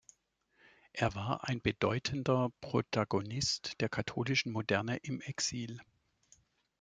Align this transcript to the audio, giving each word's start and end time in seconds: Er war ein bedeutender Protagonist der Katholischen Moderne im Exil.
Er 0.93 1.13
war 1.13 1.47
ein 1.47 1.61
bedeutender 1.61 2.51
Protagonist 2.59 3.79
der 3.81 3.89
Katholischen 3.89 4.51
Moderne 4.51 4.97
im 5.03 5.21
Exil. 5.21 5.79